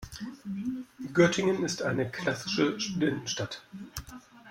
Göttingen 1.13 1.63
ist 1.63 1.83
eine 1.83 2.09
klassische 2.09 2.79
Studentenstadt. 2.79 3.61